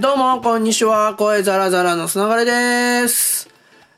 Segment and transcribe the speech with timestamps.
[0.00, 1.14] どうも、こんにちは。
[1.14, 3.50] 声ザラザラのつながれです。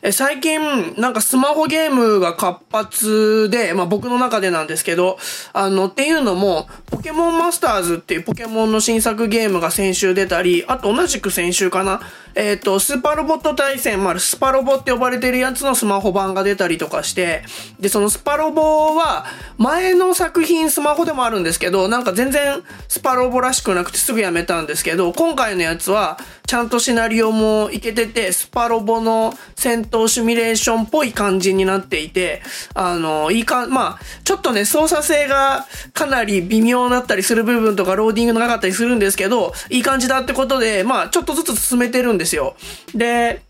[0.03, 5.17] え、最近、なんかスマホゲームが活発で、まあ僕の中でなんですけど、
[5.53, 12.01] あの、っていうのも、ポケモンマスターズっていうポケモンの新作ゲームが先週出たり、あと同じく先週かな、
[12.35, 17.43] えっ、と、スーパーロボット対戦、まあスパロボって呼ばれてるやつのスマホ版が出たりとかして、
[17.81, 19.25] で、そのスパロボは、
[19.59, 32.43] 前の作品スマホでもあるんですけど、なんか全然スパロボらしくなくてすぐやめたんですけど、今回のやつは、ちゃんとシナリオもいけてて、スパロボの戦闘シミュレーションっぽい感じになっていて、
[32.75, 42.57] あの、いいか、まあ、ちょっとね、操作性がかなり微妙だったりする部分とか、ローディング長かったりするんですけど、いい感じだってことで、まあ、ちょっとずつ進めてるんですですよ。
[42.95, 43.43] で、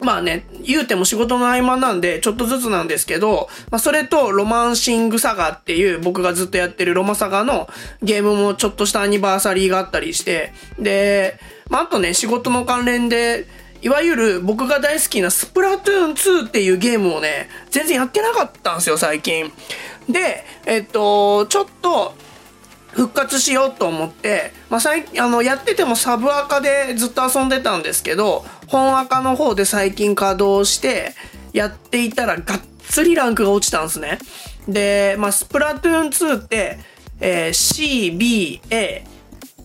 [0.00, 7.68] まあね、言うても仕事の合間なんで、ちょっとずつなんですけど、まあそれとロマンシングサガっていう僕がずっとやってるロマサガの
[8.02, 11.40] ゲームもちょっとしたアニバーサリーがあったりして、で、
[11.70, 13.46] まああとね、仕事の関連で、
[13.82, 19.52] いわゆる僕が大好きなスプラトゥーン2っていうゲームをね、全然やってなかったんですよ、最近。
[20.08, 22.14] で、えっと、ちょっと、
[22.96, 31.14] 復活しようと思って、まあ、最近、あの、やっててもサブアカでずっと遊んでたんですけど、本アカの方で最近稼働して、
[31.52, 34.18] やっていたらがっつりランクが落ちたんですね。
[34.66, 36.78] で、まあ、スプラトゥーン2って、
[37.20, 39.04] えー C、B、A、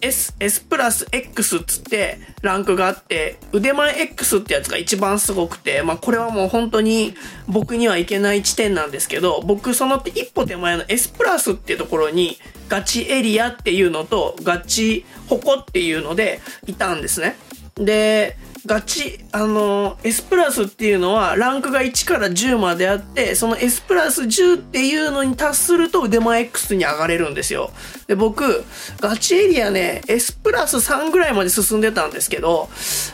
[0.01, 7.13] S、S プラス X っつってランクがあって、腕前 X ってやつが一番すごくて、まあこれはもう本当に
[7.47, 12.37] 僕にはいけない地点なんですけど、僕その一歩手前の S プラスっていうところに
[12.71, 17.35] ガチエリアっていうのとガチホコっていうのでいたんですね。
[17.75, 27.71] で、ガチ、あの、S プラスっていうのはランクが1から10まであって、その S プラス10っていうのに達すると腕前 X に上がれるんですよ。
[28.07, 28.63] で、僕、
[29.01, 32.69] ガチエリアね、S プラス3ぐらいまで進んでたんですけど、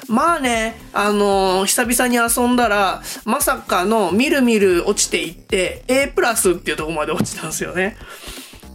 [0.08, 7.98] まあね、あの久々に遊んだら、まさかのみるみる落ちていって、A プラスっていうとこまで落ちたんですよね。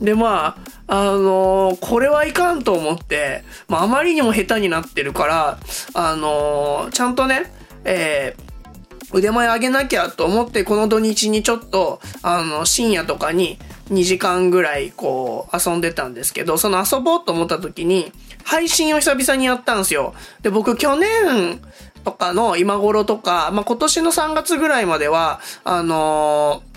[0.02, 0.56] で、ま
[0.88, 5.58] あ、あのーこれはいかんと思って、まあ、あまりにも下手になってるから、
[5.94, 7.52] あのーちゃんとね、
[7.84, 8.52] えー
[9.14, 13.58] 腕前上げなきゃと思って、この土日にちょっと、あの、深夜とかに
[13.90, 18.10] 2時間ぐらいこう遊んでたんですけど、その遊ぼうと思った時に、
[18.42, 20.14] 配信を久々にやったんですよ。
[20.40, 21.60] で、僕去年
[22.04, 26.71] とかの今頃とか、まあ、今年の3月ぐらいまでは、あのー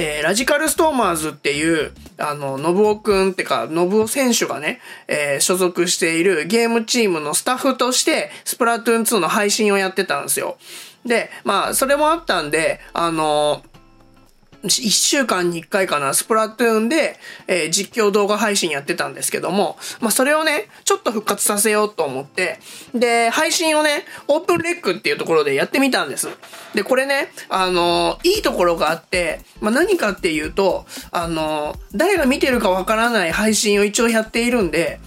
[0.00, 10.56] えーラジカルストーマーズっていう、あの、信夫くんってか、信夫選手がね、えー所属しているゲームチームのスタッフとして、スプラトゥーン2の配信をやってたんですよ。
[11.04, 13.62] で、まあ、それもあったんで、あの
[14.64, 22.58] 一週間に一回かな、スプラトゥーンで、えー実況動画配信やってたんですけども、まあそれをね、ちょっと復活させようと思って、
[22.94, 26.28] で、配信をね、オープンレックっていうところでやってみたんです。
[26.74, 34.98] で、これね、あのーいいところがあって、まあ何かっていうと、あのー誰が見てるかわからない配信を一応やっているんで、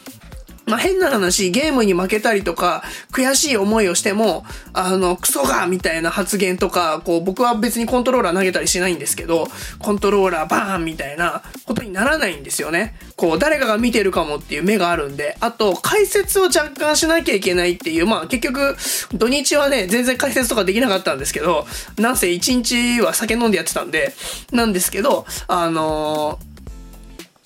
[0.72, 9.50] まあ、変な話、ゲームに負けたりとか、悔しい思いをしても、あの、クソがみたいな発言とか、こう、僕は別にコントローラー投げたりしないんですけど、
[9.80, 12.96] コントローラーバーンみたいなことにならないんですよね。
[13.18, 18.78] こう、誰かが見てるかもっていう目があるんで、あと、解説を若干しなきゃいけないっていう、まあ、結局、
[19.14, 21.68] 土日はね、全然解説とかできなかったんですけど、
[21.98, 24.14] なんせ一日は酒飲んでやってたんで、
[24.53, 26.50] なんですけど、あのー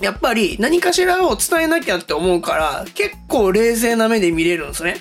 [0.01, 4.97] やっぱり何かしらを伝えなきゃって思うから、結構冷静な目で見れるんですね。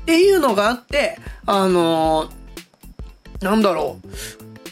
[0.00, 2.44] っていうのがあって、あのー
[3.40, 4.08] なんだろう。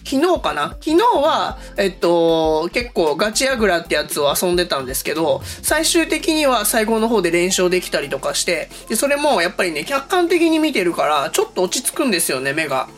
[0.05, 0.71] 昨日かな？
[0.81, 12.89] 昨日は、えっと、結構ガチヤグラってやつを遊んでたんですけど、最終的には最後の方で連勝できたりとかして、で、それもやっぱりね、客観的に見てるから、ちょっと落ち着くんですよね、目が。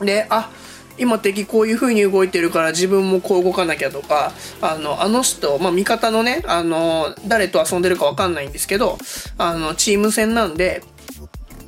[0.00, 0.50] で、あ、
[0.98, 8.98] 今敵こういう風に動いてるから自分もこう動かなきゃとか、あの、あの人、まあ、味方のね、あの、誰と遊んでるかわかんないんですけど、
[9.38, 10.82] あの、チーム戦なんで、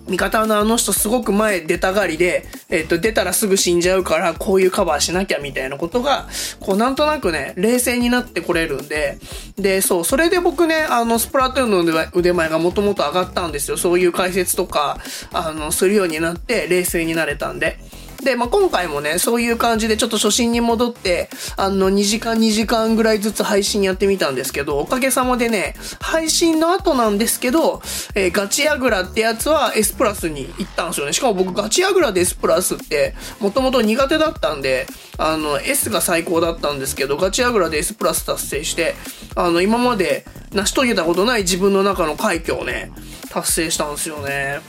[0.07, 6.29] 味方のあの人すごく前出たがりで、えっと、出たらすぐ死んじゃうから、こういうカバーしなきゃみたいなことが、
[6.61, 9.19] こう、なんとなくね、冷静になってこれるんで、
[9.57, 13.77] で、そう、それで僕ね、あの、スプラトゥーンの腕前がもともと上がったんですよ。
[13.79, 14.99] そういう解説とか、
[15.33, 17.79] あの、するようになって、冷静になれたんで。
[18.25, 27.83] で、まあ、今回もね、そういう感じでちょっと初心に戻って、あの、2時間2時間ぐらいずつ配信やってみたんですけど、おかげさまでね、配信の後なんですけど、
[28.15, 31.13] えーガチヤグラってやつは S プラスに行ったんですよね。
[31.13, 34.87] しかも僕ガチヤグラで S プラスって、もともと苦手だったんで、
[35.19, 38.95] あの、S が最高だったんですけど、ガチヤグラで S プラス達成して、
[39.37, 42.93] あの、今まで成し遂げたことない自分の中の快挙をね、
[43.31, 44.61] 達成したんですよね。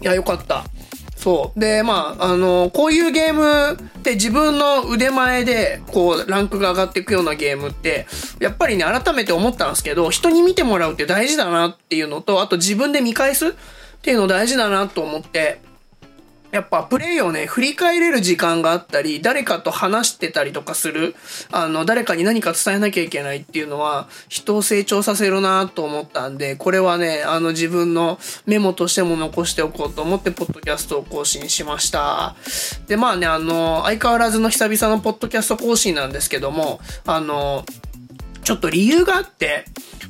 [0.00, 0.64] いや、よかった。
[1.20, 1.60] そう。
[1.60, 8.06] で、まあ、あの、こういうゲームって自分の腕前で、こう、ランクが上がっていくようなゲームって、
[8.40, 13.52] やっぱりね、改めて思ったんですけど、人に見てもらうって大事だなっていうのと、あと自分で見返すっ
[14.00, 15.60] ていうの大事だなと思って、
[16.50, 21.14] やっぱプレイをね、振り返れる時間があったり、誰かと話してたりとかする、
[21.52, 32.34] あの、誰かに何か伝えなきゃいけないっていうのは、人を成長させるなと思ったんで、これはね、あの自分のメモとしても残しておこうと思って、ポッドキャストを更新しました。
[32.88, 37.64] で、まあね、あの、相変わらずの久々のポッドキャスト更新なんですけども、あの、
[38.42, 39.66] ちょっと理由があって、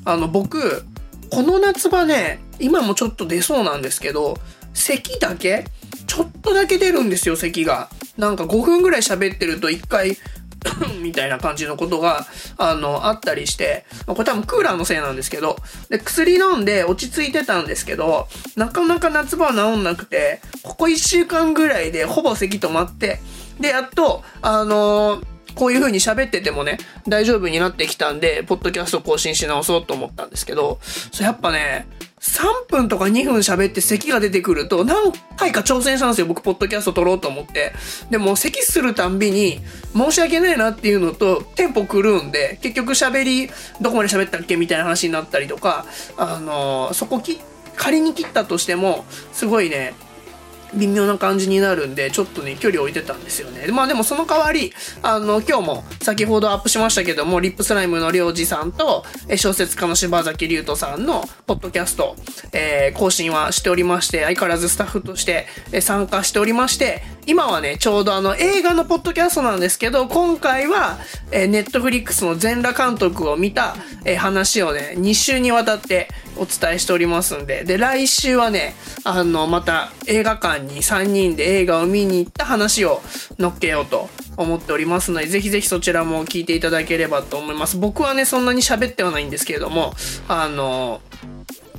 [0.06, 0.84] あの、僕、
[1.30, 4.38] この夏場ね、今もちょっと出そうなんですけど、
[4.72, 5.66] 咳だけ
[6.10, 7.88] ちょっとだけ出るんですよ、咳が。
[8.18, 10.16] なんか5分ぐらい喋ってると1回
[11.00, 12.26] みたいな感じのことが、
[12.58, 15.56] あの、あったりして、これ多分クーラーのせいなんですけど、
[15.88, 18.26] で、薬飲んで落ち着いてたんですけど、
[18.56, 23.20] なかなか夏場は治んなくて、ここ1週間ぐらいでほぼ咳止まって、
[23.60, 25.24] で、やっと、あのー、
[25.54, 30.80] こういう風に喋っててもね、大丈夫になってきたんで、ポッドキャスト更新し直そうと思ったんですけど、
[31.12, 31.86] そやっぱね、
[32.30, 36.26] 3分とか2分喋って咳が出てくると何回か挑戦したんですよ。
[36.28, 37.72] 僕、ポッドキャスト撮ろうと思って。
[38.08, 39.60] でも、咳するたんびに
[39.94, 43.50] 申し訳ないなっていうのと、テンポ狂うんで、結局喋り、
[43.80, 45.86] どこまで喋ったっけみたいな話になったりとか、
[46.16, 47.40] あのー、そこき、
[47.74, 49.94] 仮に切ったとしても、すごいね、
[50.74, 53.66] 微妙な感じになるんで、ちょっとね、距離置いてたんですよね。
[53.68, 54.72] まあでもその代わり、
[55.02, 62.16] あの、今日も先ほどアップしましたけども、リップスライムのりょうじさんと、え小説家の柴崎龍斗さんのポッドキャスト、
[62.52, 70.98] えー、更新はしておりまして、相変わらずスタッフとして、え参加しておりまして、今はね、ちょうどあの、映画のポッドキャストなんですけど、今回は、
[71.30, 78.74] え、ネットフリックスの全裸監督を見た、え、話をね、2週にわたってお伝えしておりますんで、で、来週はね、
[79.04, 83.00] あの、また映画館に3人で映画を見に行った話を
[83.38, 87.76] 乗っけようと思っておりますので、ぜひぜひそちらも聞いていただければと思います。
[87.76, 89.94] 僕はね、そんなに喋ってはないんですけれども、
[90.26, 91.00] あの、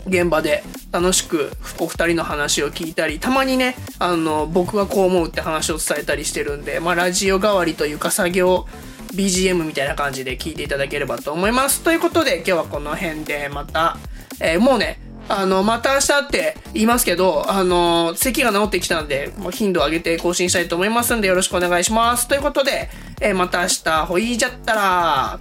[0.07, 8.67] 現場で楽しくお二人の話を聞いたり、たまにね、あの、僕がこう思うって話を伝えたりしてるんで、まあ、ラジオ代わりというか作業
[9.13, 11.81] BGM みたいな感じで聞いていただければと思います。
[11.81, 13.97] ということで、今日はこの辺でまた、
[14.39, 14.99] えー、もうね、
[15.29, 22.27] あの、また明日って言いますけど、あの、咳が治ってきたんで、もう頻度を上げて更新したいと思いますんで、よろしくお願いします。
[22.27, 22.89] ということで、
[23.21, 25.39] えー、また明日、ほいじゃったら、